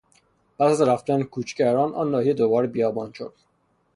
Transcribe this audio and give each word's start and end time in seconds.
پس 0.59 0.65
از 0.71 0.81
رفتن 0.81 1.23
کوچگران، 1.23 1.93
آن 1.95 2.11
ناحیه 2.11 2.33
دوباره 2.33 2.67
بیابان 2.67 3.13
شد. 3.13 3.33